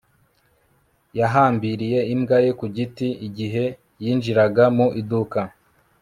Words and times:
yahambiriye 1.19 1.99
imbwa 2.13 2.37
ye 2.45 2.51
ku 2.59 2.65
giti 2.75 3.07
igihe 3.27 3.65
yinjiraga 4.03 4.63
mu 4.77 4.87
iduka 5.01 5.39